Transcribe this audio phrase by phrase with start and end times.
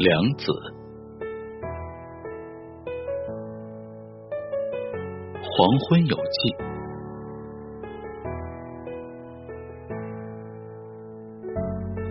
[0.00, 0.50] 梁子，
[5.42, 6.56] 黄昏有迹，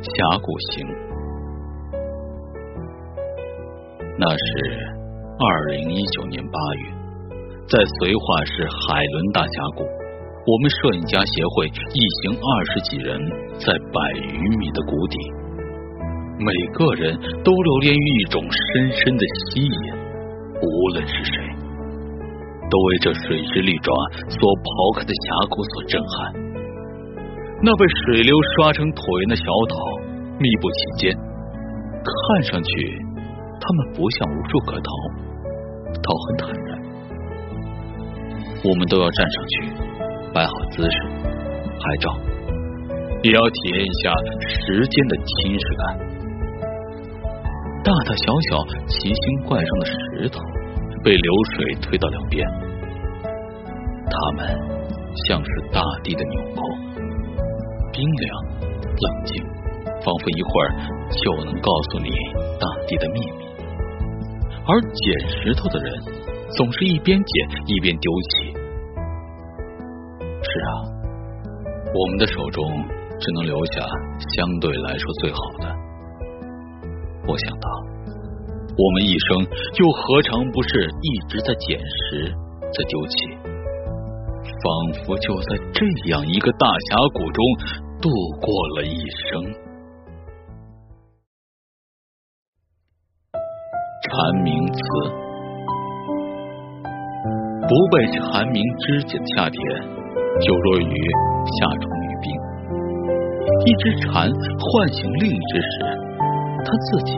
[0.03, 0.85] 峡谷行。
[4.19, 4.37] 那是
[5.39, 6.91] 二零一九年八月，
[7.67, 9.81] 在绥化市海伦大峡谷，
[10.45, 13.17] 我们摄影家协会一行二十几人，
[13.57, 13.97] 在百
[14.29, 15.17] 余米的谷底。
[16.39, 19.93] 每个人都留恋于一种深深的吸引，
[20.55, 21.35] 无论是谁，
[22.71, 23.91] 都为这水之利爪
[24.31, 26.31] 所刨开的峡谷所震撼。
[27.61, 29.75] 那被水流刷成椭圆的小岛，
[30.39, 32.15] 密布其间，看
[32.47, 32.71] 上去
[33.59, 34.89] 他们不像无处可逃，
[35.99, 36.79] 倒很坦然。
[38.63, 39.75] 我们都要站上去，
[40.31, 40.97] 摆好姿势，
[41.67, 42.15] 拍照，
[43.27, 44.15] 也要体验一下
[44.47, 46.15] 时间的侵蚀感。
[47.81, 50.39] 大大小小、奇形怪状的石头
[51.03, 52.45] 被流水推到两边，
[54.05, 54.45] 它们
[55.27, 56.61] 像是大地的纽扣，
[57.91, 58.37] 冰凉、
[58.83, 59.43] 冷静，
[60.03, 60.67] 仿佛一会儿
[61.09, 62.09] 就能告诉你
[62.59, 63.47] 大地的秘密。
[64.67, 65.93] 而捡石头的人
[66.57, 68.53] 总是一边捡一边丢弃。
[70.43, 70.71] 是啊，
[71.95, 72.69] 我们的手中
[73.19, 73.81] 只能留下
[74.35, 75.78] 相对来说最好的。
[77.29, 77.69] 我想到，
[78.75, 79.37] 我们一生
[79.77, 82.33] 又何尝不是一直在捡拾、
[82.73, 83.37] 在丢弃？
[84.41, 87.45] 仿佛就在这样一个大峡谷中
[88.01, 88.09] 度
[88.41, 89.43] 过了一生。
[94.01, 94.79] 蝉鸣词，
[97.67, 99.61] 不被蝉鸣肢解的夏天，
[100.41, 100.95] 就落于
[101.45, 102.25] 夏虫语冰。
[103.67, 106.08] 一只蝉唤醒另一只时。
[106.65, 107.11] 他自己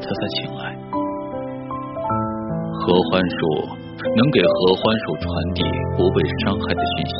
[0.00, 0.62] 他才醒来。
[2.80, 3.38] 合欢树
[4.16, 5.62] 能给合欢树传递
[5.96, 7.12] 不被伤害的讯息，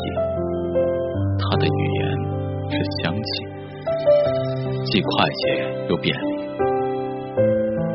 [1.37, 2.01] 它的语言
[2.71, 3.29] 是香气，
[4.85, 5.41] 既快捷
[5.89, 6.27] 又便利。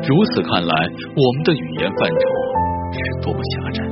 [0.07, 0.73] 如此看来，
[1.15, 2.15] 我们的语言范畴
[2.93, 3.83] 是多么狭窄。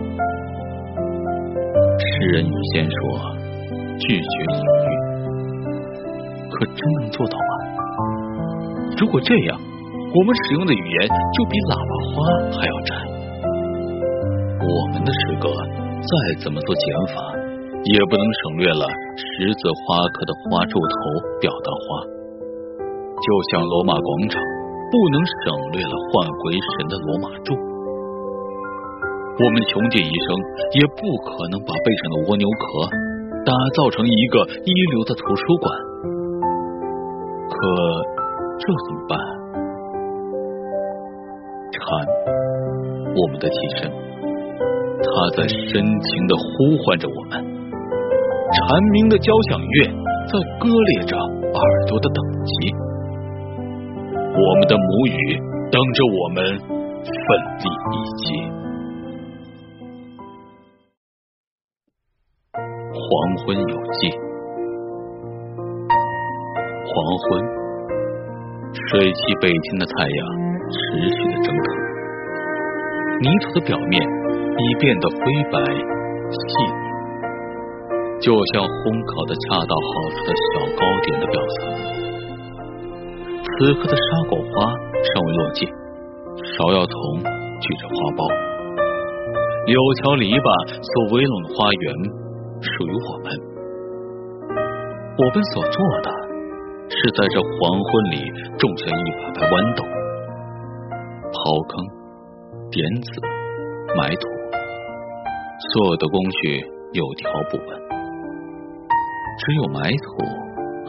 [1.99, 2.95] 诗人语先说
[3.99, 4.89] 拒绝隐喻，
[6.51, 7.51] 可真能做到吗？
[8.97, 9.59] 如果这样，
[10.13, 12.21] 我们使用的语言就比喇叭花
[12.53, 12.93] 还要窄。
[14.61, 16.85] 我们的诗歌再怎么做减
[17.17, 17.33] 法，
[17.89, 18.85] 也不能省略了
[19.17, 20.97] 十字花科的花柱头
[21.41, 22.05] 表达花，
[23.25, 24.37] 就像罗马广场
[24.93, 25.33] 不能省
[25.73, 27.57] 略了唤回神的罗马柱。
[29.41, 30.27] 我们穷尽一生，
[30.77, 32.85] 也不可能把背上的蜗牛壳
[33.41, 35.65] 打造成一个一流的图书馆。
[37.49, 37.57] 可
[38.61, 39.17] 这怎么办？
[41.73, 41.81] 蝉，
[43.15, 47.43] 我们的替身，它在深情的呼唤着我们。
[48.53, 49.85] 蝉鸣的交响乐
[50.27, 52.53] 在割裂着耳朵的等级。
[54.35, 55.37] 我们的母语
[55.71, 57.25] 等着我们奋
[57.59, 58.23] 力一击。
[62.93, 63.01] 黄
[63.37, 64.11] 昏有迹，
[66.85, 67.43] 黄昏，
[68.89, 70.52] 水汽北天的太阳。
[70.69, 70.77] 持
[71.09, 71.65] 续的蒸腾，
[73.21, 75.17] 泥土的表面已变得灰
[75.51, 76.71] 白细腻，
[78.21, 81.55] 就像烘烤的恰到好处的小糕点的表层。
[83.43, 85.67] 此刻的沙果花尚未落尽，
[86.57, 86.95] 芍药丛
[87.61, 88.25] 举着花苞，
[89.67, 90.47] 柳桥篱笆
[90.81, 91.83] 所围拢的花园
[92.61, 93.27] 属于我们。
[95.13, 96.09] 我们所做的，
[96.89, 98.25] 是在这黄昏里
[98.57, 99.85] 种下一排排豌豆。
[101.33, 101.73] 刨坑、
[102.69, 103.09] 点子、
[103.97, 104.23] 埋土，
[105.73, 106.61] 所有的工序
[106.93, 107.69] 有条不紊。
[109.41, 110.05] 只有埋土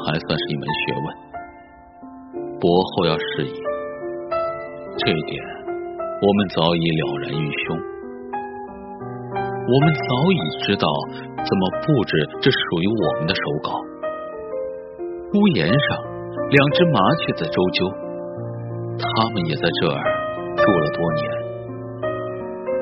[0.04, 1.06] 还算是一门学问，
[2.60, 3.56] 薄厚要适宜。
[5.00, 5.40] 这一点
[6.20, 7.74] 我们早已了然于胸。
[9.64, 10.86] 我们早已知道
[11.40, 12.12] 怎么布置
[12.42, 13.80] 这属于我们的手稿。
[15.32, 15.76] 屋檐上
[16.50, 17.90] 两只麻雀在周啾，
[19.00, 19.98] 它们也在这儿。
[20.56, 21.22] 住了多年，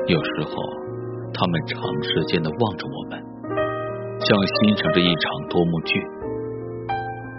[0.07, 0.51] 有时候
[1.33, 3.19] 他们长时间的望着我们，
[4.19, 6.01] 像欣赏着一场多幕剧。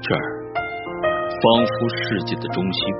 [0.03, 0.21] 这儿
[1.41, 2.95] 仿佛世界的中心，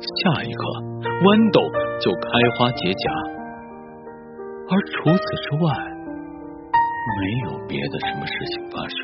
[0.00, 0.62] 下一刻
[1.02, 1.60] 豌豆
[1.98, 3.02] 就开花结荚，
[4.68, 5.66] 而除此之外，
[7.18, 7.20] 没
[7.50, 8.98] 有别的什么事情发生。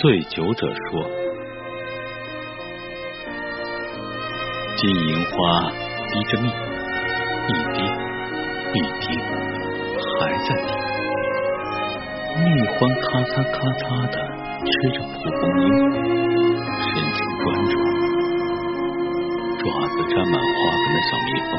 [0.00, 1.29] 醉酒者说。
[4.80, 5.36] 金银花
[6.08, 7.84] 滴着蜜，一滴
[8.72, 9.04] 一滴
[10.00, 10.72] 还在滴。
[12.40, 14.16] 蜜獾咔嚓咔嚓的
[14.64, 15.68] 吃着蒲公英，
[16.80, 17.72] 神情专注。
[19.58, 21.52] 爪子沾满花粉的小蜜蜂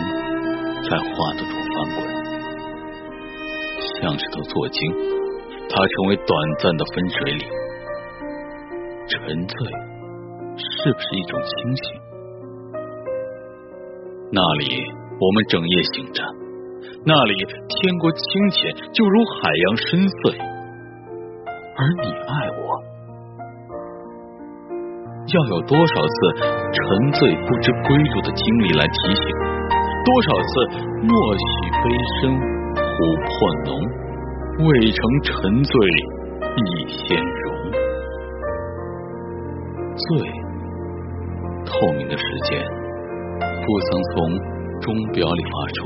[0.89, 2.01] 在花朵中翻滚，
[4.01, 4.81] 像是头坐精，
[5.69, 7.45] 它成为短暂的分水岭。
[9.07, 9.53] 沉醉
[10.57, 12.10] 是不是一种清醒？
[14.33, 14.63] 那里
[15.19, 16.23] 我们整夜醒着，
[17.05, 17.35] 那里
[17.67, 20.31] 天国清浅，就如海洋深邃。
[21.75, 22.63] 而你爱我，
[25.35, 26.15] 要有多少次
[26.71, 29.23] 沉醉不知归路的经历来提醒？
[30.01, 30.51] 多少次
[31.03, 31.51] 默许
[31.83, 32.31] 悲声
[32.79, 33.29] 琥珀
[33.67, 33.69] 浓，
[34.65, 35.71] 未成沉醉
[36.55, 37.45] 亦先融。
[39.97, 40.07] 醉，
[41.65, 42.80] 透明的时间。
[43.63, 44.15] 不曾从
[44.81, 45.77] 钟表里发出，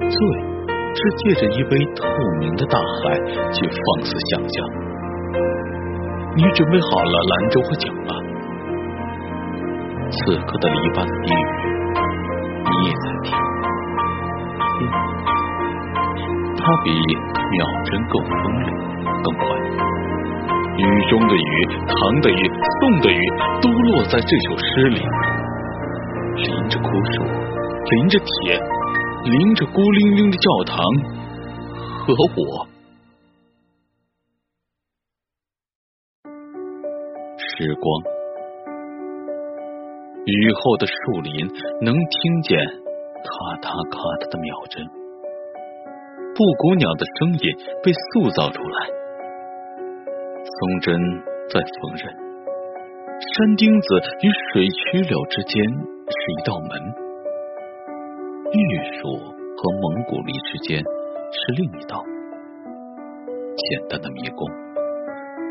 [0.00, 0.16] 醉
[0.94, 2.02] 是借着一杯透
[2.40, 3.14] 明的大海
[3.52, 4.56] 去放肆想象。
[6.34, 8.12] 你准备好了兰州和酒吗？
[10.10, 11.44] 此刻的篱笆的低语，
[12.64, 13.28] 你也在听。
[16.58, 16.90] 它比
[17.52, 18.68] 秒针更锋利，
[19.22, 19.44] 更快。
[20.78, 22.50] 雨中的雨，糖的雨，
[22.80, 23.20] 送的雨，
[23.60, 25.00] 都落在这首诗里。
[26.36, 27.22] 淋着枯树，
[27.90, 28.58] 淋着铁，
[29.24, 30.76] 淋着孤零零的教堂
[31.98, 32.68] 和我。
[37.38, 38.02] 时光，
[40.26, 41.48] 雨后的树林
[41.80, 42.58] 能听见
[43.24, 43.30] 咔
[43.62, 44.84] 嗒咔嗒的秒针，
[46.34, 48.86] 布谷鸟的声音被塑造出来，
[50.44, 51.00] 松针
[51.48, 52.12] 在缝纫，
[53.24, 53.88] 山钉子
[54.20, 55.95] 与水曲柳之间。
[56.08, 56.70] 是一道门，
[58.52, 58.58] 玉
[58.94, 62.00] 树和蒙古梨之间是另一道。
[63.56, 64.48] 简单的迷宫，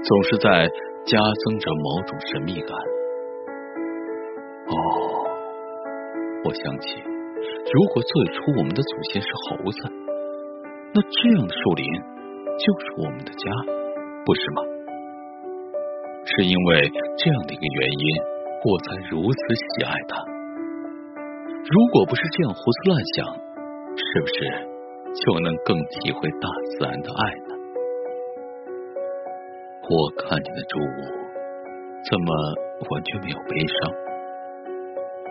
[0.02, 0.70] 总是在
[1.06, 2.70] 加增着某种神秘感。
[4.68, 4.74] 哦，
[6.46, 7.04] 我想起，
[7.74, 9.78] 如果最初我们的祖先是猴子，
[10.94, 11.86] 那这样的树林
[12.58, 13.52] 就是我们的家，
[14.26, 14.62] 不是吗？
[16.24, 18.08] 是因为这样的一个原因，
[18.64, 20.35] 我才如此喜爱它。
[21.66, 23.26] 如果不是这样胡思乱想，
[23.98, 24.36] 是不是
[25.18, 27.56] 就能更体会大自然的爱呢？
[29.90, 31.00] 我看见的朱雾，
[32.06, 32.30] 怎么
[32.92, 33.92] 完全没有悲伤？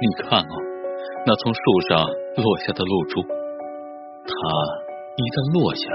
[0.03, 0.55] 你看哦，
[1.25, 4.35] 那从树上落下的露珠，它
[5.15, 5.87] 一旦落下，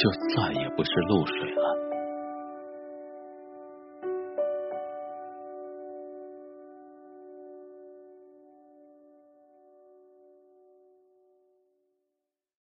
[0.00, 1.85] 就再也不是露水了。